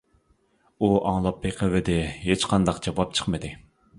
ئۇ 0.79 0.89
ئاڭلاپ 1.09 1.43
بېقىۋىدى، 1.43 1.99
ھېچقانداق 2.23 2.83
جاۋاب 2.87 3.15
چىقمىدى. 3.21 3.55